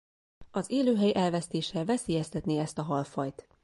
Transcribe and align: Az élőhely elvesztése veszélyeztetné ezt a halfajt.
Az 0.51 0.71
élőhely 0.71 1.11
elvesztése 1.15 1.83
veszélyeztetné 1.85 2.59
ezt 2.59 2.77
a 2.77 2.81
halfajt. 2.83 3.47